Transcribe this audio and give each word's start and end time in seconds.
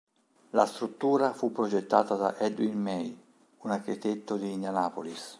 La 0.53 0.65
struttura 0.65 1.31
fu 1.31 1.51
progettata 1.51 2.15
da 2.15 2.35
Edwin 2.39 2.75
May, 2.75 3.15
un 3.59 3.69
architetto 3.69 4.35
di 4.35 4.51
Indianapolis. 4.53 5.29